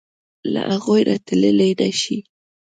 [0.53, 2.17] له هغوی نه تللی نشې.